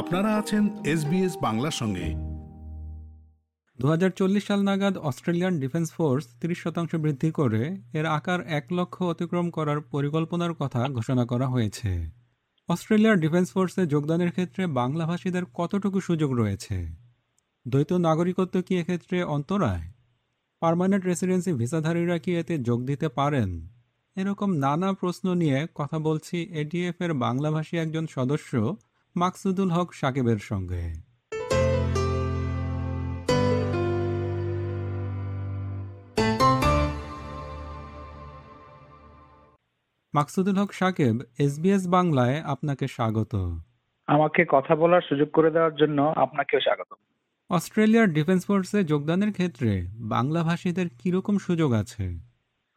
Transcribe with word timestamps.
আপনারা 0.00 0.36
আছেন 0.36 0.84
এসবিএস 0.84 1.36
বাংলার 1.42 1.70
সঙ্গে। 1.70 2.04
দু 3.80 3.88
হাজার 3.88 4.10
চল্লিশ 4.10 4.46
সাল 4.46 4.62
নাগাদ 4.62 4.98
অস্ট্রেলিয়ান 4.98 5.60
ডিফেন্স 5.60 5.92
ফোর্স 5.92 6.26
তিরিশ 6.40 6.62
শতাংশ 6.62 6.94
বৃদ্ধি 6.94 7.30
করে 7.30 7.76
এর 7.92 8.06
আকার 8.06 8.46
এক 8.46 8.66
লক্ষ 8.72 9.02
অতিক্রম 9.02 9.50
করার 9.50 9.80
পরিকল্পনার 9.80 10.54
কথা 10.54 10.88
ঘোষণা 10.88 11.26
করা 11.26 11.48
হয়েছে। 11.48 12.10
অস্ট্রেলিয়ার 12.68 13.20
ডিফেন্স 13.20 13.52
ফোর্সে 13.52 13.86
যোগদানের 13.86 14.30
ক্ষেত্রে 14.30 14.66
বাংলাভাষীদের 14.66 15.42
কতটুকু 15.54 16.00
সুযোগ 16.00 16.32
রয়েছে? 16.32 16.96
দ্বৈত 17.68 17.92
নাগরিকত্ব 17.92 18.62
কি 18.62 18.76
এক্ষেত্রে 18.76 19.22
অন্তরায়? 19.22 19.92
পার্মানেন্ট 20.60 21.04
রেসিডেন্সি 21.04 21.52
ভিসাধারীরা 21.52 22.18
কি 22.18 22.36
এতে 22.36 22.58
যোগ 22.58 22.84
দিতে 22.84 23.08
পারেন? 23.08 23.68
এরকম 24.16 24.52
নানা 24.52 24.92
প্রশ্ন 24.92 25.34
নিয়ে 25.34 25.66
কথা 25.74 25.98
বলছি 25.98 26.42
এডিএফ 26.42 27.02
এর 27.02 27.14
বাংলাভাষী 27.14 27.76
একজন 27.76 28.06
সদস্য 28.10 28.76
মাকসুদুল 29.16 29.70
হক 29.70 29.94
সাকিবের 29.94 30.36
সঙ্গে। 30.38 30.82
মাকসুদুল 40.14 40.54
হক 40.54 40.72
সাকিব 40.72 41.20
এসবিএস 41.38 41.88
বাংলায় 41.88 42.40
আপনাকে 42.40 42.88
স্বাগত। 42.88 43.34
আমাকে 44.06 44.44
কথা 44.48 44.76
বলার 44.76 45.00
সুযোগ 45.00 45.30
করে 45.32 45.50
দেওয়ার 45.50 45.74
জন্য 45.74 46.02
আপনাকেও 46.16 46.60
স্বাগত। 46.60 46.94
অস্ট্রেলিয়ার 47.50 48.08
ডিফেন্স 48.08 48.46
ফোর্সে 48.46 48.84
যোগদানের 48.84 49.32
ক্ষেত্রে 49.32 49.86
বাংলা 49.98 50.42
ভাষীদের 50.42 50.86
কীরকম 50.98 51.38
সুযোগ 51.38 51.72
আছে? 51.72 52.18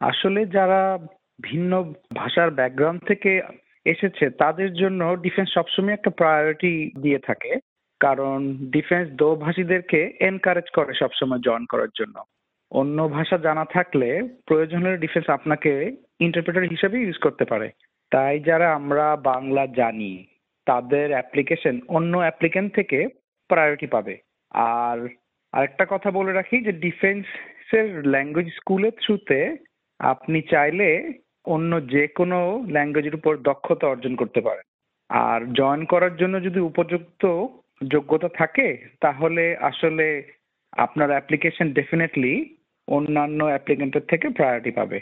আসলে 0.00 0.46
যারা 0.46 0.98
ভিন্ন 1.40 1.92
ভাষার 2.14 2.50
ব্যাকগ্রাউন্ড 2.50 3.02
থেকে 3.06 3.42
এসেছে, 3.84 4.30
তাদের 4.30 4.72
জন্য 4.72 5.16
ডিফেন্স 5.16 5.54
সবসময় 5.54 5.92
একটা 5.92 6.10
প্রায়োরিটি 6.10 6.92
দিয়ে 7.00 7.18
থাকে। 7.18 7.54
কারণ 8.00 8.56
ডিফেন্স 8.58 9.10
দোভাষীদেরকে 9.12 10.16
এনকারেজ 10.20 10.64
করে 10.70 10.94
সবসময় 10.94 11.38
জয়েন 11.38 11.64
করার 11.64 11.88
জন্য। 11.98 12.24
অন্য 12.70 13.08
ভাষা 13.08 13.38
জানা 13.38 13.64
থাকলে 13.64 14.28
প্রয়োজন 14.46 14.82
হলে 14.82 14.96
ডিফেন্স 14.96 15.30
আপনাকে 15.30 15.96
ইন্টারপ্রেটার 16.20 16.62
হিসেবে 16.62 17.00
ইউজ 17.00 17.18
করতে 17.18 17.44
পারে। 17.44 17.70
তাই 18.10 18.40
যারা 18.40 18.74
আমরা 18.74 19.16
বাংলা 19.16 19.66
জানি, 19.66 20.26
তাদের 20.66 21.10
অ্যাপ্লিকেশন 21.10 21.80
অন্য 21.88 22.18
অ্যাপ্লিকেন্ট 22.18 22.74
থেকে 22.74 23.08
প্রায়োরিটি 23.48 23.86
পাবে। 23.86 24.18
আর 24.50 25.08
আরেকটা 25.52 25.86
কথা 25.88 26.10
বলে 26.10 26.32
রাখি 26.32 26.64
যে 26.64 26.72
ডিফেন্সের 26.72 28.06
ল্যাঙ্গুয়েজ 28.06 28.48
স্কুলের 28.48 28.92
থ্রুতে 29.02 29.56
আপনি 29.98 30.42
চাইলে 30.42 31.12
অন্য 31.44 31.86
যে 31.86 32.06
কোনো 32.06 32.64
ল্যাঙ্গুয়েজের 32.68 33.14
উপর 33.14 33.36
দক্ষতা 33.36 33.86
অর্জন 33.86 34.16
করতে 34.16 34.40
পারেন 34.40 34.66
আর 35.10 35.52
জয়েন 35.52 35.84
করার 35.84 36.16
জন্য 36.16 36.44
যদি 36.44 36.60
উপযুক্ত 36.60 37.46
যোগ্যতা 37.88 38.28
থাকে 38.28 38.90
তাহলে 39.00 39.56
আসলে 39.56 40.32
আপনার 40.72 41.10
অ্যাপ্লিকেশন 41.10 41.72
ডেফিনেটলি 41.72 42.56
অন্যান্য 42.88 43.44
অ্যাপ্লিকেন্টের 43.44 44.04
থেকে 44.10 44.28
প্রায়োরিটি 44.28 44.70
পাবে। 44.70 45.00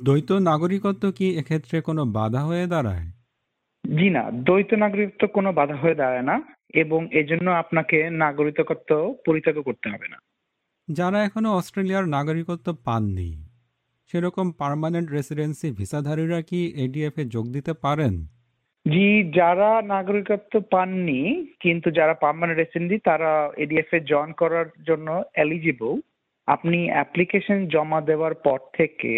দ্বৈত 0.00 0.32
নাগরিকত্ব 0.32 1.12
কি 1.12 1.38
এক্ষেত্রে 1.38 1.80
কোনো 1.80 2.04
বাধা 2.04 2.40
হয়ে 2.40 2.66
দাঁড়ায়? 2.66 3.06
জি 3.96 4.10
না 4.10 4.30
দ্বৈত 4.30 4.74
নাগরিকত্ব 4.74 5.26
কোনো 5.26 5.52
বাধা 5.52 5.76
হয়ে 5.76 5.94
দাঁড়ায় 5.94 6.22
না 6.22 6.42
এবং 6.74 7.08
এজন্য 7.10 7.50
আপনাকে 7.50 8.10
নাগরিকত্ব 8.10 9.14
পরিত্যাগ 9.26 9.58
করতে 9.58 9.90
হবে 9.90 10.08
না। 10.08 10.18
যারা 10.88 11.24
এখনও 11.24 11.50
অস্ট্রেলিয়ার 11.52 12.08
নাগরিকত্ব 12.08 12.76
পাননি 12.84 13.49
সেরকম 14.10 14.46
পার্মানেন্ট 14.62 15.08
রেসিডেন্সি 15.10 15.68
ভিসাধারীরা 15.78 16.40
কি 16.42 16.60
এডিএফ 16.84 17.16
এ 17.18 17.24
যোগ 17.34 17.46
দিতে 17.56 17.72
পারেন? 17.84 18.14
জি, 18.86 19.08
যারা 19.38 19.70
নাগরিকত্ব 19.94 20.54
পাননি, 20.74 21.20
কিন্তু 21.60 21.88
যারা 21.98 22.14
পার্মানেন্ট 22.14 22.58
রেসিডেন্সি 22.58 22.98
তারা 23.08 23.30
এডিএফ 23.56 23.90
এ 23.94 24.00
জয়েন 24.10 24.30
করার 24.32 24.68
জন্য 24.88 25.08
এলিজিবল 25.34 25.94
আপনি 26.48 26.78
অ্যাপ্লিকেশন 26.90 27.58
জমা 27.74 28.00
দেওয়ার 28.00 28.34
পর 28.46 28.58
থেকে 28.78 29.14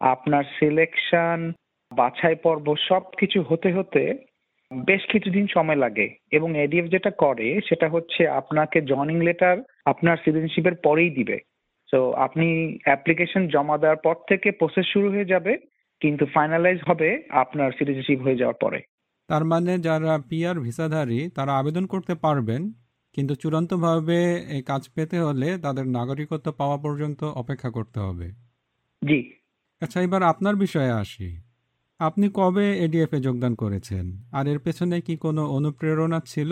আপনার 0.00 0.44
সিলেকশন 0.58 1.38
বাছাই 1.92 2.36
পর্ব 2.44 2.66
সব 2.88 3.04
কিছু 3.20 3.38
হতে 3.48 3.70
হতে 3.72 4.02
বেশ 4.70 5.02
কিছুদিন 5.12 5.46
সময় 5.46 5.78
লাগে। 5.84 6.06
এবং 6.36 6.48
এডিএফ 6.56 6.86
যেটা 6.94 7.10
করে, 7.24 7.48
সেটা 7.68 7.86
হচ্ছে 7.88 8.22
আপনাকে 8.40 8.78
জয়নিং 8.90 9.18
লেটার 9.22 9.56
আপনার 9.84 10.16
সিটিজেনশিপের 10.16 10.76
পরেই 10.86 11.10
দিবে। 11.10 11.36
তো 11.92 12.00
আপনি 12.12 12.46
অ্যাপ্লিকেশন 12.84 13.42
জমা 13.48 13.76
দেওয়ার 13.78 13.96
পর 13.96 14.16
থেকে 14.28 14.48
প্রসেস 14.50 14.86
শুরু 14.92 15.08
হয়ে 15.10 15.24
যাবে 15.24 15.52
কিন্তু 16.00 16.24
ফাইনালাইজ 16.26 16.78
হবে 16.86 17.08
আপনার 17.30 17.70
সিটিজেনশিপ 17.72 18.20
হয়ে 18.20 18.36
যাওয়ার 18.36 18.58
পরে। 18.60 18.80
তার 19.28 19.44
মানে 19.44 19.78
যারা 19.78 20.18
পিআর 20.30 20.56
ভিসাধারী 20.60 21.20
তারা 21.28 21.52
আবেদন 21.56 21.86
করতে 21.86 22.14
পারবেন 22.14 22.62
কিন্তু 23.14 23.34
চূড়ান্তভাবে 23.34 24.18
এই 24.48 24.62
কাজ 24.62 24.82
পেতে 24.94 25.18
হলে 25.18 25.58
তাদের 25.58 25.86
নাগরিকত্ব 25.88 26.52
পাওয়া 26.52 26.78
পর্যন্ত 26.78 27.24
অপেক্ষা 27.24 27.70
করতে 27.70 27.98
হবে। 28.00 28.26
জি। 29.02 29.20
আচ্ছা 29.82 29.98
এবার 30.02 30.22
আপনার 30.22 30.56
বিষয়ে 30.56 30.90
আসি। 30.90 31.28
আপনি 32.00 32.26
কবে 32.34 32.66
এডিএফ 32.78 33.14
এ 33.14 33.18
যোগদান 33.20 33.54
করেছেন? 33.54 34.04
আর 34.32 34.44
এর 34.46 34.58
পেছনে 34.58 35.00
কি 35.00 35.16
কোনো 35.16 35.42
অনুপ্রেরণা 35.46 36.20
ছিল? 36.26 36.50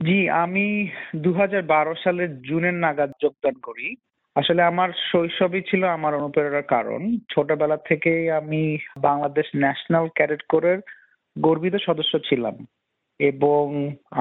জি 0.00 0.28
আমি 0.28 0.88
দু 1.16 1.30
হাজার 1.32 1.62
বারো 1.62 1.94
সালের 2.04 2.42
জুনের 2.42 2.74
নাগাদ 2.74 3.10
যোগদান 3.22 3.54
করি। 3.62 3.94
আসলে 4.40 4.62
আমার 4.62 4.90
শৈশবই 5.10 5.62
ছিল 5.70 5.82
আমার 5.96 6.12
অনুপ্রেরণার 6.14 6.66
কারণ। 6.74 7.00
ছোটবেলা 7.32 7.76
থেকেই 7.88 8.24
আমি 8.40 8.62
বাংলাদেশ 9.06 9.46
ন্যাশনাল 9.56 10.06
ক্যাডেট 10.16 10.42
কোরের 10.52 10.78
গর্বিত 11.36 11.74
সদস্য 11.86 12.14
ছিলাম 12.28 12.56
এবং 13.20 13.64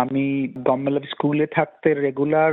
আমি 0.01 0.25
গভর্নমেন্ট 0.67 1.07
স্কুলে 1.13 1.47
থাকতে 1.57 1.89
রেগুলার 1.95 2.51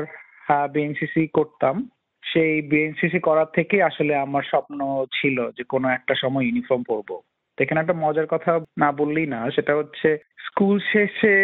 বিএনসিসি 0.74 1.22
করতাম। 1.38 1.76
সেই 2.22 2.54
বিএনসিসি 2.70 3.18
করার 3.18 3.48
থেকে 3.56 3.76
আসলে 3.82 4.12
আমার 4.16 4.44
স্বপ্ন 4.52 4.78
ছিল 5.12 5.36
যে 5.56 5.64
কোনো 5.72 5.86
একটা 5.88 6.14
সময় 6.22 6.44
ইউনিফর্ম 6.46 6.82
পরবো। 6.90 7.16
এখানে 7.58 7.80
একটা 7.80 8.00
মজার 8.04 8.26
কথা 8.26 8.52
না 8.82 8.88
বললেই 9.00 9.28
না, 9.34 9.40
সেটা 9.56 9.72
হচ্ছে 9.76 10.08
স্কুল 10.46 10.76
শেষে 10.92 11.34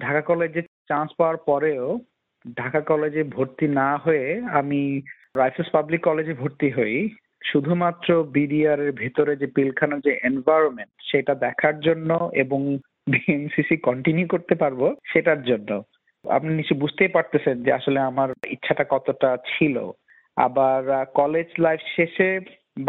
ঢাকা 0.00 0.22
কলেজে 0.30 0.62
চান্স 0.90 1.10
পাওয়ার 1.18 1.38
পরেও 1.48 1.86
ঢাকা 2.56 2.80
কলেজে 2.90 3.22
ভর্তি 3.36 3.66
না 3.80 3.88
হয়ে 4.04 4.26
আমি 4.60 4.82
রাইফেলস 5.38 5.70
পাবলিক 5.72 6.00
কলেজে 6.04 6.34
ভর্তি 6.34 6.68
হই। 6.70 6.94
শুধুমাত্র 7.44 8.08
বিডিআর 8.36 8.80
এর 8.80 8.92
ভেতরে 8.92 9.32
যে 9.36 9.46
পিলখানার 9.56 10.00
যে 10.00 10.12
এনভায়রনমেন্ট 10.22 10.92
সেটা 11.10 11.34
দেখার 11.44 11.76
জন্য 11.80 12.10
এবং 12.34 12.60
বিএনসিসি 13.06 13.76
কন্টিনিউ 13.82 14.26
করতে 14.28 14.54
পারব, 14.54 14.80
সেটার 15.12 15.40
জন্য। 15.42 15.70
আপনি 16.24 16.50
নিশ্চয়ই 16.54 16.82
বুঝতেই 16.84 17.14
পারতেছেন 17.16 17.56
যে 17.62 17.70
আসলে 17.72 17.98
আমার 18.00 18.28
ইচ্ছাটা 18.46 18.84
কতটা 18.90 19.30
ছিল। 19.48 19.76
আবার 20.36 20.80
কলেজ 21.14 21.48
লাইফ 21.58 21.80
শেষে 21.96 22.28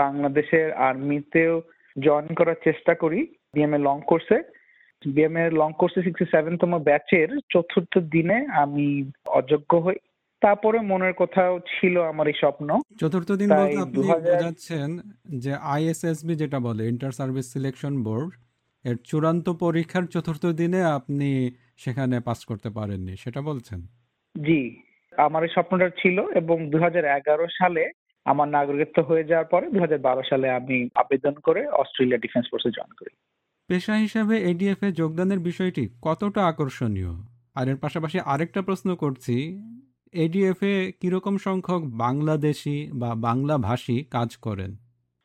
বাংলাদেশের 0.01 0.67
আর্মিতেও 0.87 1.53
জয়েন 1.95 2.29
করার 2.35 2.59
চেষ্টা 2.63 2.93
করি 2.95 3.19
বিএমএ 3.53 3.79
লং 3.87 3.97
কোর্সে 4.07 4.37
বিএমএ 5.03 5.45
লং 5.51 5.69
কোর্সে 5.79 5.99
সিক্সটি 6.03 6.25
সেভেনতম 6.31 6.71
ব্যাচের 6.83 7.29
চতুর্থ 7.49 7.93
দিনে 8.15 8.37
আমি 8.63 8.87
অযোগ্য 9.39 9.71
হই। 9.85 9.99
তারপরে 10.41 10.77
মনের 10.91 11.13
কোথাও 11.21 11.53
ছিল 11.75 11.95
আমার 12.11 12.25
এই 12.31 12.37
স্বপ্ন। 12.43 12.67
চতুর্থ 13.01 13.29
দিন 13.41 13.49
বলতে 13.59 13.77
আপনি 13.85 13.97
বোঝাচ্ছেন 14.29 14.89
যে 15.43 15.51
আইএসএসবি 15.75 16.33
যেটা 16.41 16.59
বলে 16.67 16.83
ইন্টার 16.91 17.13
সার্ভিস 17.19 17.45
সিলেকশন 17.53 17.93
বোর্ড 18.07 18.31
এর 18.85 18.97
চূড়ান্ত 19.09 19.47
পরীক্ষার 19.63 20.05
চতুর্থ 20.13 20.43
দিনে 20.59 20.79
আপনি 20.97 21.29
সেখানে 21.77 22.15
পাস 22.19 22.39
করতে 22.49 22.69
পারেননি 22.77 23.13
সেটা 23.23 23.41
বলছেন? 23.41 23.79
জি 24.35 24.59
আমার 25.17 25.41
এই 25.43 25.51
স্বপ্নটা 25.55 25.87
ছিল 26.01 26.17
এবং 26.41 26.57
দু 26.71 26.77
হাজার 26.85 27.03
এগারো 27.17 27.45
সালে 27.59 27.83
আমার 28.25 28.47
নাগরিকত্ব 28.47 28.97
হয়ে 29.09 29.27
যাওয়ার 29.29 29.47
পরে 29.53 29.65
দুই 29.73 29.81
হাজার 29.81 30.01
বারো 30.07 30.23
সালে 30.29 30.47
আমি 30.49 30.77
আবেদন 30.95 31.35
করে 31.47 31.61
অস্ট্রেলিয়া 31.81 32.23
ডিফেন্স 32.23 32.45
ফোর্সে 32.51 32.75
জয়েন 32.77 32.91
করি। 32.99 33.11
পেশা 33.69 33.95
হিসাবে 33.95 34.35
এডিএফ 34.51 34.81
এ 34.83 34.89
যোগদানের 34.91 35.39
বিষয়টি 35.39 35.83
কতটা 36.01 36.41
আকর্ষণীয়? 36.47 37.13
আর 37.55 37.65
এর 37.67 37.77
পাশাপাশি 37.83 38.17
আরেকটা 38.33 38.61
প্রশ্ন 38.61 38.89
করছি 38.95 39.35
এডিএফ 40.13 40.59
কীরকম 41.01 41.37
সংখ্যক 41.37 41.81
বাংলাদেশি 42.05 42.89
বা 42.93 43.15
বাংলা 43.15 43.57
ভাষী 43.57 44.03
কাজ 44.11 44.37
করেন? 44.37 44.71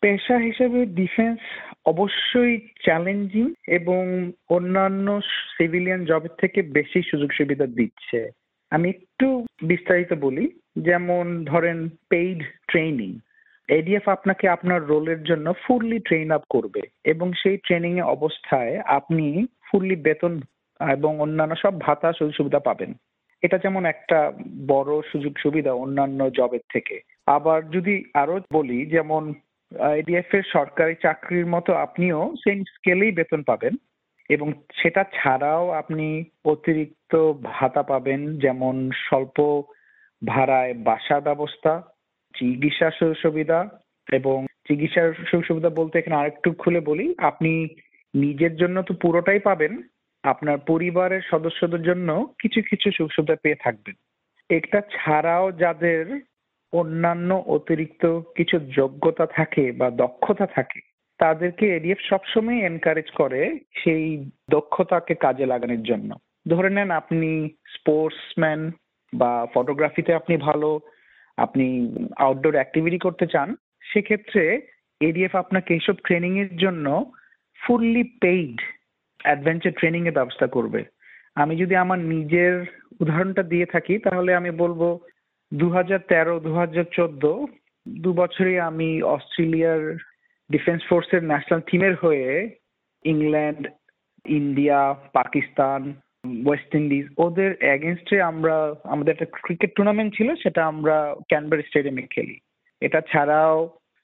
পেশা 0.03 0.39
হিসেবে 0.39 0.87
ডিফেন্স 0.87 1.41
অবশ্যই 1.85 2.59
চ্যালেঞ্জিং 2.85 3.47
এবং 3.67 4.33
অন্যান্য 4.49 5.21
সিভিলিয়ান 5.57 6.05
জবের 6.05 6.35
থেকে 6.41 6.63
বেশি 6.63 7.03
সুযোগ 7.03 7.31
সুবিধা 7.33 7.67
দিচ্ছে। 7.67 8.31
আমি 8.71 8.89
একটু 8.89 9.47
বিস্তারিত 9.63 10.13
বলি, 10.13 10.45
যেমন 10.77 11.45
ধরেন 11.45 11.89
পেইড 12.09 12.41
ট্রেনিং 12.69 13.19
এডিএফ 13.69 14.09
আপনাকে 14.09 14.49
আপনার 14.49 14.81
রোলের 14.87 15.23
জন্য 15.25 15.53
ফুললি 15.67 15.99
ট্রেন 15.99 16.31
আপ 16.31 16.45
করবে 16.51 16.83
এবং 17.05 17.33
সেই 17.33 17.57
ট্রেনিং 17.57 17.99
এ 17.99 18.03
অবস্থায় 18.03 18.75
আপনি 18.99 19.47
ফুললি 19.69 19.97
বেতন 19.97 20.41
এবং 20.81 21.13
অন্যান্য 21.21 21.55
সব 21.57 21.81
ভাতা 21.81 22.13
সুযোগ 22.13 22.35
সুবিধা 22.35 22.59
পাবেন। 22.59 22.93
এটা 23.45 23.59
যেমন 23.59 23.83
একটা 23.85 24.19
বড় 24.67 24.93
সুযোগ 25.11 25.35
সুবিধা 25.39 25.73
অন্যান্য 25.75 26.21
জবের 26.39 26.65
থেকে। 26.75 26.97
আবার 27.27 27.59
যদি 27.71 27.95
আরও 28.15 28.37
বলি, 28.53 28.79
যেমন 28.87 29.23
এডিএফ 30.01 30.31
এর 30.35 30.45
সরকারি 30.53 30.95
চাকরির 31.03 31.47
মতো 31.47 31.71
আপনিও 31.77 32.21
সেম 32.43 32.59
স্কেলেই 32.75 33.17
বেতন 33.19 33.41
পাবেন 33.43 33.75
এবং 34.31 34.49
সেটা 34.81 35.03
ছাড়াও 35.15 35.65
আপনি 35.71 36.07
অতিরিক্ত 36.45 37.13
ভাতা 37.43 37.83
পাবেন, 37.83 38.21
যেমন 38.39 38.75
স্বল্প 39.07 39.39
ভাড়ায় 40.23 40.75
বাসা 40.89 41.17
ব্যবস্থা, 41.21 41.73
চিকিৎসা 42.35 42.89
সুবিধা 43.23 43.59
এবং 44.09 44.39
চিকিৎসার 44.69 45.09
সুযোগ 45.29 45.43
সুবিধা 45.47 45.71
বলতে 45.71 45.95
এখানে 45.99 46.17
আরেকটু 46.19 46.49
খুলে 46.53 46.81
বলি, 46.81 47.07
আপনি 47.31 47.53
নিজের 48.15 48.55
জন্য 48.57 48.77
তো 48.83 48.93
পুরোটাই 49.03 49.39
পাবেন 49.39 49.73
আপনার 50.25 50.59
পরিবারের 50.67 51.23
সদস্যদের 51.31 51.83
জন্য 51.83 52.09
কিছু 52.39 52.61
কিছু 52.71 52.89
সুখ 52.91 53.09
সুবিধা 53.13 53.37
পেয়ে 53.43 53.63
থাকবেন। 53.65 53.97
এটা 54.51 54.81
ছাড়াও 54.95 55.47
যাদের 55.53 56.05
অন্যান্য 56.73 57.31
অতিরিক্ত 57.47 58.05
কিছু 58.37 58.57
যোগ্যতা 58.77 59.27
থাকে 59.27 59.65
বা 59.73 59.89
দক্ষতা 59.91 60.47
থাকে, 60.47 60.81
তাদেরকে 61.21 61.65
এডিএফ 61.77 62.01
সবসময় 62.11 62.59
এনকারেজ 62.61 63.09
করে 63.11 63.41
সেই 63.83 64.07
দক্ষতাকে 64.51 65.15
কাজে 65.15 65.47
লাগানোর 65.47 65.83
জন্য। 65.83 66.11
ধরে 66.49 66.71
নেন 66.71 66.91
আপনি 66.91 67.31
স্পোর্টসম্যান 67.75 68.61
বা 69.13 69.33
ফটোগ্রাফিতে 69.55 70.13
আপনি 70.15 70.35
ভালো, 70.37 70.71
আপনি 71.39 71.67
আউটডোর 72.17 72.55
অ্যাক্টিভিটি 72.55 72.99
করতে 72.99 73.27
চান, 73.27 73.49
সেক্ষেত্রে 73.93 74.45
এডিএফ 75.01 75.35
আপনাকে 75.37 75.71
এইসব 75.75 75.97
ট্রেনিং 76.05 76.33
এর 76.39 76.51
জন্য 76.57 76.87
ফুললি 77.61 78.05
পেইড 78.21 78.59
অ্যাডভেঞ্চার 79.25 79.77
ট্রেনিং 79.79 80.03
এর 80.07 80.19
ব্যবস্থা 80.19 80.47
করবে। 80.47 80.81
আমি 81.43 81.55
যদি 81.57 81.75
আমার 81.77 81.99
নিজের 81.99 82.55
উদাহরণটা 83.01 83.43
দিয়ে 83.53 83.67
থাকি, 83.67 83.95
তাহলে 83.99 84.35
আমি 84.35 84.51
বলব 84.63 84.81
দু 85.53 85.67
হাজার 85.77 86.01
তেরো 86.11 86.35
দু 86.41 86.53
হাজার 86.55 86.85
চোদ্দ, 86.97 87.25
দু 87.87 88.11
বছরই 88.13 88.59
আমি 88.59 88.89
অস্ট্রেলিয়ার 89.03 89.81
ডিফেন্স 90.51 90.81
ফোর্সের 90.89 91.23
ন্যাশনাল 91.25 91.61
টিমের 91.61 91.95
হয়ে 91.95 92.29
England 93.05 93.63
India 94.25 94.79
Pakistan 95.13 95.81
West 96.47 96.71
Indies 96.75 97.05
ওদের 97.19 97.51
এগেনস্টে 97.75 98.17
আমরা, 98.31 98.57
আমাদের 98.85 99.13
একটা 99.15 99.29
ক্রিকেট 99.43 99.71
টুর্নামেন্ট 99.75 100.11
ছিল, 100.17 100.29
সেটা 100.35 100.63
আমরা 100.67 100.97
ক্যানবেরি 101.29 101.63
স্টেডিয়ামে 101.63 102.03
খেলি। 102.03 102.37
এটা 102.83 103.01
ছাড়াও 103.01 103.57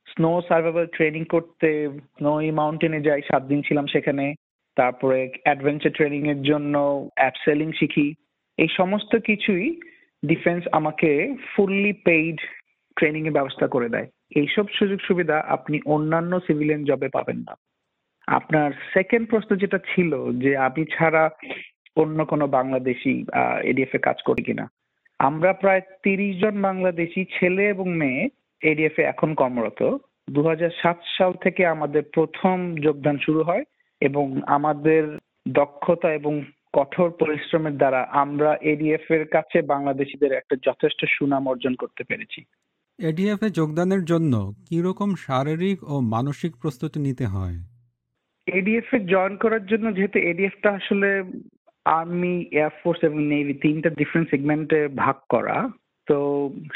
স্নো 0.06 0.30
সার্ভাইভাল 0.48 0.86
ট্রেনিং 0.86 1.22
করতে 1.24 1.70
স্নোই 2.16 2.50
মাউন্টেনে 2.50 3.00
যাই, 3.00 3.22
সাত 3.30 3.42
দিন 3.42 3.60
ছিলাম 3.62 3.86
সেখানে। 3.86 4.34
তারপরে 4.76 5.30
অ্যাডভেঞ্চার 5.42 5.90
ট্রেনিং 5.90 6.28
এর 6.28 6.42
জন্য 6.42 6.74
অ্যাপ 7.16 7.34
সেলিং 7.44 7.72
শিখি। 7.72 8.14
এই 8.58 8.68
সমস্ত 8.76 9.16
কিছুই 9.16 9.80
ডিফেন্স 10.22 10.62
আমাকে 10.72 11.34
ফুললি 11.54 11.92
পেইড 11.92 12.38
ট্রেনিং 12.96 13.26
এর 13.26 13.32
ব্যবস্থা 13.32 13.66
করে 13.66 13.88
দেয়। 13.88 14.08
এইসব 14.34 14.66
সুযোগ 14.68 15.00
সুবিধা 15.00 15.36
আপনি 15.46 15.80
অন্যান্য 15.84 16.40
সিভিলিয়ান 16.40 16.84
জবে 16.84 17.08
পাবেন 17.08 17.36
না। 17.36 17.54
আপনার 18.28 18.70
সেকেন্ড 18.94 19.28
প্রশ্ন 19.28 19.56
যেটা 19.56 19.78
ছিল 19.94 20.32
যে 20.38 20.56
আমি 20.56 20.84
ছাড়া 20.84 21.30
অন্য 21.96 22.24
কোনো 22.24 22.46
বাংলাদেশি 22.46 23.24
এডিএফ 23.62 23.94
এ 23.94 23.98
কাজ 23.98 24.18
করি 24.24 24.42
কিনা? 24.42 24.66
আমরা 25.20 25.52
প্রায় 25.52 25.80
তিরিশ 26.02 26.36
জন 26.36 26.62
বাংলাদেশি 26.62 27.24
ছেলে 27.38 27.68
এবং 27.68 27.88
মেয়ে 27.88 28.28
এডিএফ 28.62 28.98
এ 28.98 29.02
এখন 29.02 29.34
কর্মরত। 29.34 29.80
দু 30.30 30.40
সাত 30.82 30.98
সাল 31.18 31.32
থেকে 31.32 31.66
আমাদের 31.66 32.02
প্রথম 32.02 32.56
যোগদান 32.76 33.18
শুরু 33.18 33.42
হয়। 33.42 33.64
এবং 34.00 34.26
আমাদের 34.46 35.02
দক্ষতা 35.60 36.08
এবং 36.12 36.32
কঠোর 36.72 37.10
পরিশ্রমের 37.20 37.74
দ্বারা 37.76 38.00
আমরা 38.22 38.50
এডিএফ 38.72 39.06
এর 39.10 39.24
কাছে 39.28 39.58
বাংলাদেশিদের 39.62 40.32
একটা 40.32 40.54
যথেষ্ট 40.66 41.00
সুনাম 41.16 41.44
অর্জন 41.46 41.74
করতে 41.82 42.02
পেরেছি। 42.04 42.40
এডিএফ 42.98 43.40
এ 43.42 43.48
যোগদানের 43.50 44.02
জন্য 44.04 44.32
কি 44.68 44.78
রকম 44.82 45.08
শারীরিক 45.26 45.78
ও 45.92 45.94
মানসিক 46.14 46.52
প্রস্তুতি 46.62 46.98
নিতে 47.06 47.26
হয়? 47.26 47.56
এডিএফ 48.46 48.88
এ 48.94 48.98
জয়েন 49.12 49.34
করার 49.36 49.64
জন্য 49.66 49.86
যেহেতু 49.96 50.18
এডিএফটা 50.30 50.70
আসলে 50.70 51.10
আর্মি 51.86 52.34
এয়ারফোর্স 52.52 53.00
এবং 53.04 53.18
নেভি 53.32 53.54
তিনটা 53.64 53.90
ডিফারেন্ট 53.90 54.28
সেগমেন্টে 54.30 54.80
ভাগ 55.02 55.16
করা 55.28 55.56
তো 56.08 56.18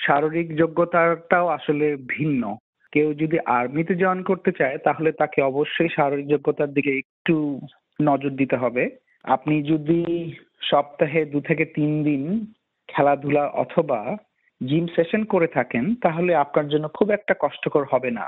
শারীরিক 0.06 0.48
যোগ্যতাটাও 0.56 1.46
আসলে 1.48 1.86
ভিন্ন। 2.08 2.42
কেউ 2.94 3.08
যদি 3.22 3.38
আর্মিতে 3.58 3.94
জয়েন 3.94 4.20
করতে 4.22 4.50
চায়, 4.52 4.76
তাহলে 4.78 5.10
তাকে 5.12 5.42
অবশ্যই 5.42 5.90
শারীরিক 5.96 6.26
যোগ্যতার 6.28 6.74
দিকে 6.76 6.92
একটু 6.98 7.34
নজর 8.00 8.32
দিতে 8.40 8.56
হবে। 8.56 8.84
আপনি 9.24 9.54
যদি 9.62 10.00
সপ্তাহে 10.70 11.20
দু 11.24 11.40
থেকে 11.40 11.64
তিন 11.76 11.90
দিন 12.04 12.22
খেলাধুলা 12.88 13.44
অথবা 13.62 14.00
জিম 14.60 14.86
সেশন 14.96 15.22
করে 15.24 15.46
থাকেন, 15.46 15.84
তাহলে 16.02 16.32
আপনার 16.34 16.68
জন্য 16.68 16.86
খুব 16.88 17.08
একটা 17.10 17.34
কষ্টকর 17.42 17.84
হবে 17.92 18.10
না। 18.10 18.26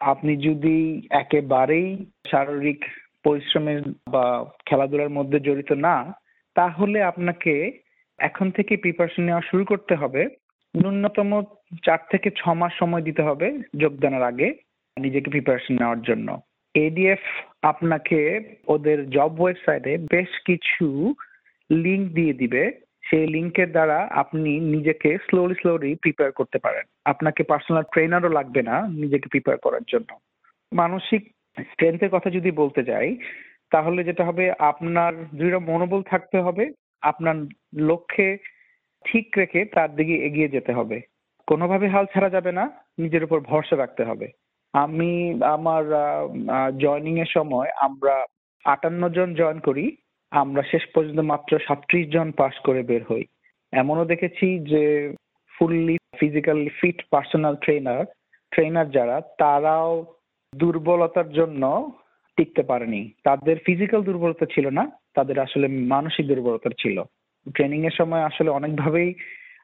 আপনি 0.00 0.32
যদি 0.36 0.76
একেবারেই 1.10 1.88
শারীরিক 2.30 2.80
পরিশ্রমের 3.24 3.80
বা 4.10 4.24
খেলাধুলার 4.66 5.16
মধ্যে 5.18 5.38
জড়িত 5.40 5.70
না, 5.86 5.96
তাহলে 6.56 6.98
আপনাকে 7.02 7.54
এখন 8.18 8.46
থেকে 8.50 8.76
প্রিপারেশন 8.76 9.22
নেওয়া 9.24 9.48
শুরু 9.50 9.64
করতে 9.64 9.94
হবে। 9.94 10.22
ন্যূনতম 10.74 11.30
চার 11.84 11.98
থেকে 12.10 12.30
ছ 12.30 12.48
মাস 12.48 12.72
সময় 12.78 13.02
দিতে 13.02 13.22
হবে 13.22 13.46
যোগদানের 13.80 14.22
আগে 14.22 14.48
নিজেকে 14.96 15.30
প্রিপারেশন 15.30 15.74
নেওয়ার 15.74 16.02
জন্য। 16.02 16.42
এডিএফ 16.74 17.22
আপনাকে 17.62 18.40
ওদের 18.68 19.10
জব 19.10 19.40
ওয়েবসাইটে 19.40 19.98
বেশ 19.98 20.28
কিছু 20.44 21.14
লিংক 21.70 22.12
দিয়ে 22.12 22.32
দিবে। 22.32 22.80
সেই 23.04 23.26
লিংকের 23.26 23.70
দ্বারা 23.72 24.08
আপনি 24.10 24.60
নিজেকে 24.60 25.18
স্লোলি 25.18 25.54
স্লোলি 25.54 25.94
প্রিপেয়ার 25.94 26.32
করতে 26.32 26.58
পারেন। 26.58 26.84
আপনাকে 27.04 27.42
পার্সোনাল 27.42 27.82
ট্রেনারও 27.82 28.28
লাগবে 28.28 28.62
না 28.62 28.88
নিজেকে 28.88 29.28
প্রিপেয়ার 29.28 29.58
করার 29.58 29.84
জন্য। 29.88 30.10
মানসিক 30.72 31.22
স্ট্রেংথের 31.72 32.08
কথা 32.08 32.30
যদি 32.30 32.50
বলতে 32.50 32.82
যাই, 32.82 33.16
তাহলে 33.70 34.04
যেটা 34.04 34.24
হবে, 34.24 34.52
আপনার 34.58 35.12
দৃঢ় 35.34 35.58
মনোবল 35.58 36.02
থাকতে 36.02 36.38
হবে। 36.38 36.70
আপনার 37.02 37.36
লক্ষ্যে 37.74 38.38
ঠিক 39.04 39.26
রেখে 39.38 39.60
তার 39.76 39.90
দিকে 39.98 40.14
এগিয়ে 40.26 40.52
যেতে 40.56 40.72
হবে। 40.72 40.98
কোনোভাবে 41.48 41.86
হাল 41.88 42.06
ছাড়া 42.12 42.30
যাবে 42.36 42.52
না, 42.52 42.64
নিজের 42.98 43.26
উপর 43.26 43.38
ভরসা 43.50 43.76
রাখতে 43.76 44.02
হবে। 44.04 44.28
আমি 44.74 45.10
আমার 45.54 45.82
জয়নিং 46.82 47.14
এর 47.20 47.30
সময় 47.36 47.70
আমরা 47.86 48.14
আটান্ন 48.64 49.02
জন 49.16 49.28
জয়েন 49.34 49.58
করি, 49.58 49.84
আমরা 50.32 50.62
শেষ 50.70 50.84
পর্যন্ত 50.94 51.20
মাত্র 51.32 51.58
সাতত্রিশ 51.66 52.04
জন 52.16 52.28
পাস 52.40 52.54
করে 52.66 52.82
বের 52.82 53.02
হই। 53.10 53.24
এমনও 53.72 54.10
দেখেছি 54.12 54.46
যে 54.72 54.82
fully 55.54 55.96
physically 56.20 56.68
fit 56.78 56.98
personal 57.10 57.54
trainer 57.64 58.04
trainer 58.52 58.88
যারা, 58.90 59.16
তারাও 59.40 59.92
দুর্বলতার 60.52 61.28
জন্য 61.32 61.62
টিকতে 62.38 62.62
পারেনি। 62.62 63.02
তাদের 63.24 63.56
ফিজিক্যাল 63.66 64.02
দুর্বলতা 64.08 64.46
ছিল 64.54 64.66
না, 64.78 64.84
তাদের 65.14 65.36
আসলে 65.46 65.66
মানসিক 65.94 66.24
দুর্বলতা 66.26 66.70
ছিল। 66.78 66.96
ট্রেনিং 67.54 67.84
এর 67.84 67.94
সময় 67.98 68.22
আসলে 68.22 68.50
অনেকভাবেই 68.50 69.14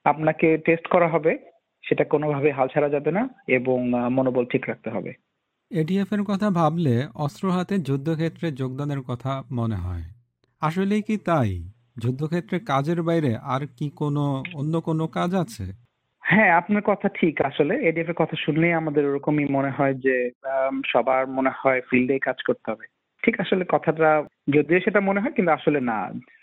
আপনাকে 0.05 0.59
টেস্ট 0.59 0.87
করা 0.87 1.09
হবে। 1.09 1.39
সেটা 1.85 2.05
কোনোভাবে 2.05 2.53
হাল 2.53 2.69
ছাড়া 2.69 2.89
যাবে 2.89 3.11
না 3.11 3.29
এবং 3.49 3.91
মনোবল 4.11 4.45
ঠিক 4.45 4.69
রাখতে 4.69 4.91
হবে। 4.91 5.13
এডিএফ 5.71 6.13
এর 6.13 6.23
কথা 6.23 6.51
ভাবলে 6.51 7.07
অস্ত্র 7.15 7.51
হাতে 7.51 7.79
যুদ্ধক্ষেত্রে 7.79 8.51
যোগদানের 8.51 9.01
কথা 9.01 9.43
মনে 9.53 9.75
হয়। 9.75 10.03
আসলেই 10.61 11.03
কি 11.03 11.17
তাই? 11.17 11.71
যুদ্ধক্ষেত্রে 12.03 12.59
কাজের 12.59 13.03
বাইরে 13.03 13.37
আর 13.37 13.61
কি 13.79 13.91
কোনো 13.91 14.43
অন্য 14.55 14.81
কোনো 14.81 15.07
কাজ 15.07 15.35
আছে? 15.35 15.65
হ্যাঁ 16.21 16.51
আপনার 16.51 16.83
কথা 16.83 17.09
ঠিক 17.09 17.41
আসলে। 17.41 17.75
এডিএফ 17.89 18.09
এর 18.09 18.15
কথা 18.15 18.37
শুনলেই 18.37 18.73
আমাদের 18.73 19.07
ওরকমই 19.07 19.45
মনে 19.45 19.71
হয় 19.71 19.95
যে 19.95 20.31
সবার 20.87 21.27
মনে 21.27 21.51
হয় 21.57 21.81
ফিল্ডে 21.91 22.19
কাজ 22.19 22.37
করতে 22.47 22.71
হবে। 22.73 22.87
ঠিক 23.25 23.37
আসলে 23.41 23.65
কথাটা 23.65 24.09
যদিও 24.55 24.81
সেটা 24.81 25.01
মনে 25.01 25.21
হয়, 25.21 25.35
কিন্তু 25.37 25.53
আসলে 25.53 25.81
না। 25.81 25.99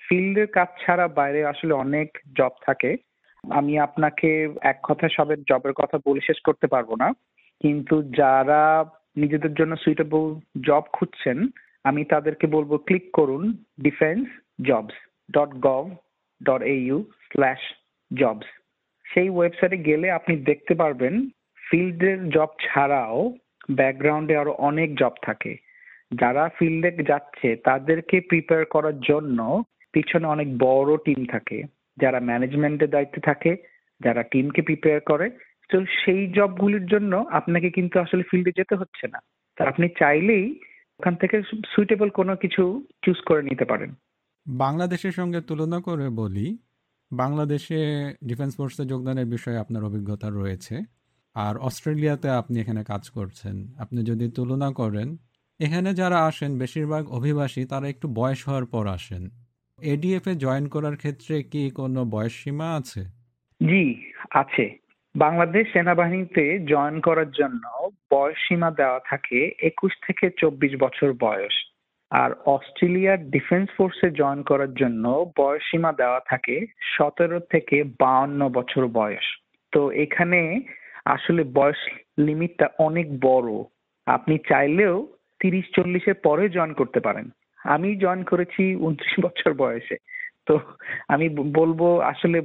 ফিল্ডের 0.08 0.48
কাজ 0.48 0.70
ছাড়া 0.86 1.06
বাইরে 1.08 1.40
আসলে 1.46 1.74
অনেক 1.74 2.10
জব 2.38 2.54
থাকে। 2.66 2.92
আমি 3.44 3.74
আপনাকে 3.80 4.30
এক 4.62 4.78
কথায় 4.84 5.14
সবের 5.18 5.40
জবের 5.50 5.74
কথা 5.74 5.98
বলে 6.06 6.22
শেষ 6.28 6.40
করতে 6.44 6.68
পারব 6.68 6.90
না। 6.96 7.08
কিন্তু 7.62 7.96
যারা 8.18 8.62
নিজেদের 9.18 9.54
জন্য 9.54 9.74
সুইটেবল 9.76 10.26
জব 10.68 10.84
খুঁজছেন, 10.94 11.38
আমি 11.84 12.02
তাদেরকে 12.06 12.46
বলব 12.48 12.72
ক্লিক 12.78 13.06
করুন 13.14 13.44
defence 13.84 14.26
jobs 14.68 14.96
dot 15.32 15.52
gov 15.68 15.84
dot 16.42 16.62
U 16.62 16.98
slash 17.32 17.62
jobs 18.12 18.48
সেই 19.06 19.30
ওয়েবসাইটে 19.30 19.78
গেলে 19.78 20.08
আপনি 20.12 20.34
দেখতে 20.36 20.74
পারবেন, 20.76 21.14
ফিল্ডের 21.64 22.20
জব 22.30 22.50
ছাড়াও 22.60 23.18
ব্যাকগ্রাউন্ডে 23.72 24.36
আরও 24.38 24.52
অনেক 24.70 24.90
জব 24.96 25.14
থাকে। 25.22 25.54
যারা 26.16 26.50
ফিল্ডে 26.60 26.92
যাচ্ছে, 27.08 27.56
তাদেরকে 27.56 28.22
প্রিপেয়ার 28.22 28.66
করার 28.66 29.00
জন্য 29.00 29.64
পিছনে 29.92 30.28
অনেক 30.28 30.58
বড় 30.58 30.98
টিম 31.06 31.26
থাকে। 31.26 31.64
যারা 31.98 32.20
ম্যানেজমেন্টের 32.20 32.90
দায়িত্বে 32.90 33.22
থাকে, 33.22 33.58
যারা 34.04 34.24
টিমকে 34.24 34.62
প্রিপেয়ার 34.62 35.02
করে। 35.02 35.30
তো 35.70 35.86
সেই 35.86 36.28
জবগুলির 36.28 36.86
জন্য 36.86 37.26
আপনাকে 37.32 37.70
কিন্তু 37.70 38.00
আসলে 38.00 38.24
ফিল্ডে 38.32 38.52
যেতে 38.58 38.76
হচ্ছে 38.76 39.08
না। 39.08 39.20
তা 39.56 39.66
আপনি 39.66 39.90
চাইলেই 40.00 40.60
ওখান 41.00 41.16
থেকে 41.16 41.42
সুইটেবল 41.76 42.10
কোনো 42.10 42.36
কিছু 42.36 42.88
চুজ 43.06 43.22
করে 43.26 43.44
নিতে 43.44 43.66
পারেন। 43.66 43.94
বাংলাদেশের 44.48 45.12
সঙ্গে 45.12 45.42
তুলনা 45.42 45.80
করে 45.80 46.10
বলি, 46.10 46.58
বাংলাদেশে 47.12 48.14
ডিফেন্স 48.24 48.58
ফোর্সে 48.58 48.86
যোগদানের 48.86 49.26
বিষয়ে 49.26 49.58
আপনার 49.58 49.84
অভিজ্ঞতা 49.84 50.30
রয়েছে। 50.30 50.80
আর 51.36 51.58
অস্ট্রেলিয়াতে 51.58 52.30
আপনি 52.30 52.60
এখানে 52.60 52.84
কাজ 52.84 53.10
করছেন। 53.10 53.68
আপনি 53.78 54.04
যদি 54.04 54.32
তুলনা 54.32 54.72
করেন 54.72 55.18
এখানে 55.62 55.94
যারা 55.94 56.26
আসেন, 56.26 56.60
বেশিরভাগ 56.60 57.10
অভিবাসী, 57.10 57.66
তারা 57.66 57.88
একটু 57.88 58.08
বয়স 58.08 58.48
হওয়ার 58.48 58.66
পর 58.66 58.88
আসেন। 58.88 59.30
এডিএফ 59.80 60.28
এ 60.28 60.34
জয়েন 60.36 60.68
করার 60.68 60.96
ক্ষেত্রে 60.96 61.44
কি 61.44 61.70
কোনো 61.70 62.06
বয়স 62.06 62.34
সীমা 62.44 62.68
আছে? 62.76 63.02
জি, 63.62 63.84
আছে। 64.32 64.66
বাংলাদেশ 65.16 65.68
সেনাবাহিনীতে 65.74 66.60
জয়েন 66.60 67.00
করার 67.00 67.32
জন্য 67.32 67.64
বয়স 68.12 68.38
সীমা 68.48 68.72
দেওয়া 68.72 69.00
থাকে 69.10 69.52
একুশ 69.60 69.92
থেকে 70.08 70.30
চব্বিশ 70.38 70.72
বছর 70.80 71.14
বয়স। 71.14 71.54
আর 72.12 72.32
অস্ট্রেলিয়ার 72.46 73.30
ডিফেন্স 73.30 73.70
ফোর্সে 73.78 74.12
জয়েন 74.12 74.44
করার 74.44 74.74
জন্য 74.74 75.32
বয়স 75.38 75.64
সীমা 75.72 75.92
দেওয়া 75.92 76.20
থাকে 76.30 76.66
সতেরো 76.98 77.40
থেকে 77.40 77.84
বাউন্ন 77.84 78.50
বছর 78.50 78.88
বয়স। 78.88 79.26
তো 79.72 79.92
এখানে 79.92 80.62
আসলে 81.06 81.44
বয়স 81.44 81.82
লিমিটটা 82.20 82.68
অনেক 82.80 83.08
বড়। 83.20 83.64
আপনি 84.08 84.38
চাইলেও 84.50 84.96
তিরিশ 85.42 85.66
চল্লিশের 85.76 86.18
পরে 86.24 86.50
জয়েন 86.50 86.74
করতে 86.74 87.00
পারেন। 87.00 87.30
আমি 87.66 87.90
জয়েন 87.96 88.24
করেছি 88.24 88.64
উনত্রিশ 88.76 89.14
বছর 89.26 89.54
বয়সে। 89.54 89.98
তো 90.46 90.60
আমি 91.08 91.30
বলব 91.30 91.82
আসলে 92.02 92.42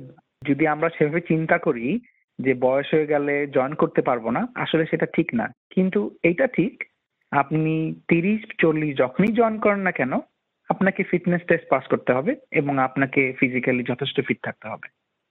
যদি 0.48 0.66
আমরা 0.66 0.88
সেভাবে 0.88 1.20
চিন্তা 1.20 1.58
করি 1.58 2.00
যে 2.38 2.54
বয়স 2.54 2.88
হয়ে 2.94 3.06
গেলে 3.06 3.34
জয়েন 3.46 3.74
করতে 3.74 4.00
পারব 4.02 4.30
না, 4.30 4.42
আসলে 4.54 4.84
সেটা 4.90 5.06
ঠিক 5.06 5.28
না। 5.34 5.46
কিন্তু 5.70 6.00
এইটা 6.22 6.46
ঠিক, 6.46 6.84
আপনি 7.32 7.94
তিরিশ 8.08 8.42
চল্লিশ 8.58 8.96
যখনই 8.96 9.32
জয়েন 9.32 9.56
করেন 9.58 9.80
না 9.80 9.90
কেন, 9.90 10.12
আপনাকে 10.70 11.00
ফিটনেস 11.02 11.42
টেস্ট 11.48 11.66
পাস 11.70 11.84
করতে 11.86 12.10
হবে 12.12 12.32
এবং 12.50 12.74
আপনাকে 12.78 13.22
ফিজিক্যালি 13.40 13.82
যথেষ্ট 13.82 14.16
ফিট 14.20 14.38
থাকতে 14.42 14.66
হবে। 14.68 14.86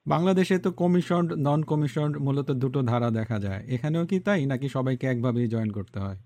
বাংলাদেশে 0.06 0.56
তো 0.60 0.70
কমিশন 0.72 1.24
নন 1.38 1.62
কমিশন 1.64 2.10
মূলত 2.20 2.50
দুটো 2.52 2.80
ধারা 2.82 3.10
দেখা 3.12 3.38
যায়। 3.40 3.62
এখানেও 3.68 4.06
কি 4.06 4.18
তাই 4.20 4.46
নাকি 4.46 4.68
সবাইকে 4.70 5.06
একভাবেই 5.08 5.48
জয়েন 5.48 5.72
করতে 5.72 6.00
হয়? 6.00 6.18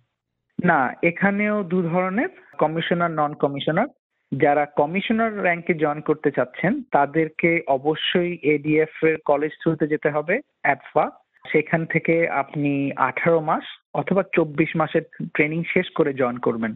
না, 0.68 0.80
এখানেও 1.10 1.56
দু 1.64 1.80
ধরনের, 1.82 2.30
কমিশনার 2.60 3.12
নন 3.20 3.34
কমিশনার 3.44 3.90
যারা 4.32 4.64
কমিশনার 4.80 5.32
র্যাঙ্কে 5.46 5.74
জয়েন 5.74 6.02
করতে 6.02 6.30
চাচ্ছেন, 6.38 6.74
তাদেরকে 6.96 7.52
অবশ্যই 7.78 8.32
এডিএফ 8.56 8.94
এর 9.10 9.16
কলেজ 9.30 9.52
থ্রুতে 9.62 9.88
যেতে 9.94 10.10
হবে 10.16 10.36
অ্যাডফা 10.66 11.06
সেখান 11.46 11.82
থেকে 11.94 12.16
আপনি 12.42 12.92
আঠারো 13.10 13.40
মাস 13.50 13.66
অথবা 13.94 14.24
চব্বিশ 14.36 14.72
মাসের 14.76 15.04
ট্রেনিং 15.36 15.60
শেষ 15.74 15.88
করে 15.98 16.12
জয়েন 16.14 16.38
করবেন। 16.38 16.74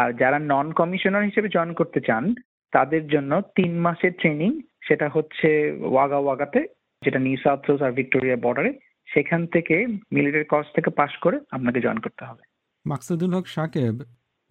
আর 0.00 0.08
যারা 0.20 0.38
নন 0.52 0.72
কমিশনার 0.80 1.28
হিসেবে 1.28 1.48
জয়েন 1.48 1.72
করতে 1.80 2.00
চান, 2.08 2.24
তাদের 2.72 3.04
জন্য 3.14 3.32
তিন 3.58 3.72
মাসের 3.86 4.12
ট্রেনিং 4.20 4.50
সেটা 4.86 5.06
হচ্ছে 5.08 5.48
ওয়াগা 5.92 6.18
ওয়াগাতে, 6.22 6.60
যেটা 7.02 7.18
নিউ 7.18 7.38
সাউথ 7.44 7.82
আর 7.86 7.92
ভিক্টোরিয়া 8.00 8.36
বর্ডারে। 8.44 8.72
সেখান 9.08 9.46
থেকে 9.54 9.86
মিলিটারি 10.14 10.46
কলেজ 10.52 10.68
থেকে 10.76 10.90
পাশ 11.00 11.12
করে 11.24 11.36
আপনাকে 11.56 11.80
জয়েন 11.80 12.00
করতে 12.06 12.24
হবে। 12.28 12.42
মাকসুদুল 12.86 13.34
হক 13.34 13.46
সাকেব 13.46 13.98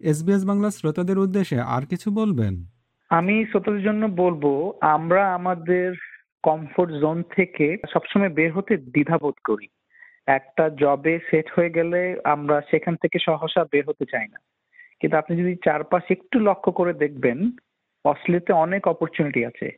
এসবিএস 0.00 0.46
বাংলা 0.46 0.70
শ্রোতাদের 0.70 1.18
উদ্দেশ্যে 1.18 1.60
আর 1.60 1.82
কিছু 1.82 2.10
বলবেন? 2.10 2.64
আমি 3.10 3.46
শ্রোতাদের 3.46 3.82
জন্য 3.82 4.06
বলব, 4.06 4.72
আমরা 4.80 5.34
আমাদের 5.34 5.94
কমফোর্ট 6.42 6.92
জোন 6.92 7.22
থেকে 7.22 7.76
সবসময় 7.92 8.28
বের 8.28 8.52
হতে 8.52 8.76
দ্বিধাবোধ 8.76 9.34
করি। 9.44 9.68
একটা 10.26 10.68
জবে 10.68 11.18
সেট 11.30 11.46
হয়ে 11.56 11.70
গেলে 11.70 12.20
আমরা 12.24 12.60
সেখান 12.60 12.96
থেকে 12.96 13.18
সহসা 13.18 13.64
বের 13.72 13.84
হতে 13.88 14.04
চাই 14.10 14.28
না। 14.28 14.38
কিন্তু 15.00 15.16
আপনি 15.16 15.36
যদি 15.36 15.56
চারপাশে 15.64 16.14
একটু 16.14 16.40
লক্ষ্য 16.40 16.72
করে 16.72 16.92
দেখবেন, 16.92 17.50
অস্ট্রেলিয়াতে 18.04 18.52
অনেক 18.52 18.88
অপরচুনিটি 18.88 19.44
আছে। 19.44 19.76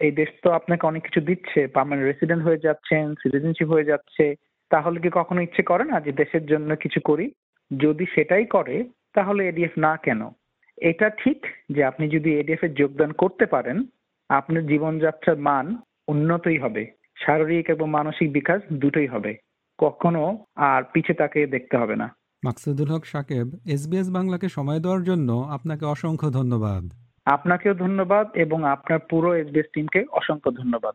এই 0.00 0.10
দেশ 0.10 0.28
তো 0.42 0.50
আপনাকে 0.50 0.86
অনেক 0.86 1.02
কিছু 1.02 1.26
দিচ্ছে 1.26 1.66
পার্মানেন্ট 1.66 2.12
রেসিডেন্ট 2.12 2.44
হয়ে 2.44 2.58
যাচ্ছেন 2.58 3.14
সিটিজেনশিপ 3.14 3.68
হয়ে 3.68 3.84
যাচ্ছে। 3.84 4.34
তাহলে 4.70 5.00
কি 5.00 5.08
কখনো 5.12 5.40
ইচ্ছে 5.40 5.62
করে 5.62 5.84
না 5.84 6.00
যে 6.00 6.12
দেশের 6.12 6.46
জন্য 6.46 6.76
কিছু 6.76 7.00
করি? 7.00 7.30
যদি 7.76 8.06
সেটাই 8.14 8.46
করে 8.46 8.88
তাহলে 9.12 9.48
এডিএফ 9.48 9.78
না 9.78 9.96
কেন? 9.96 10.30
এটা 10.76 11.10
ঠিক 11.10 11.46
যে 11.70 11.84
আপনি 11.84 12.08
যদি 12.08 12.40
এডিএফ 12.40 12.64
এ 12.64 12.68
যোগদান 12.68 13.12
করতে 13.12 13.46
পারেন 13.46 13.82
আপনার 14.28 14.66
জীবনযাত্রার 14.66 15.36
মান 15.36 15.76
উন্নতই 16.08 16.58
হবে। 16.58 16.92
শারীরিক 17.26 17.70
এবং 17.70 17.90
মানসিক 17.90 18.32
বিকাশ 18.32 18.62
দুটোই 18.72 19.06
হবে। 19.06 19.36
কখনো 19.78 20.44
আর 20.56 20.82
পিছে 20.92 21.14
তাকে 21.14 21.46
দেখতে 21.46 21.76
হবে 21.76 21.96
না। 21.96 22.16
মাকসুদুল 22.44 22.88
হক 22.88 23.06
সাকেব 23.06 23.58
এসবিএস 23.66 24.10
বাংলাকে 24.10 24.48
সময় 24.48 24.80
দেওয়ার 24.80 25.02
জন্য 25.02 25.46
আপনাকে 25.50 25.84
অসংখ্য 25.84 26.30
ধন্যবাদ। 26.30 26.92
আপনাকেও 27.24 27.74
ধন্যবাদ 27.74 28.28
এবং 28.34 28.64
আপনার 28.64 28.98
পুরো 28.98 29.34
এসবিএস 29.34 29.66
টিমকে 29.72 30.04
অসংখ্য 30.12 30.50
ধন্যবাদ। 30.50 30.94